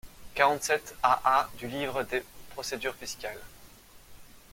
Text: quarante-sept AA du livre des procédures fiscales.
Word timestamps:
quarante-sept 0.33 0.95
AA 1.03 1.47
du 1.59 1.67
livre 1.67 2.01
des 2.01 2.23
procédures 2.55 2.95
fiscales. 2.95 3.37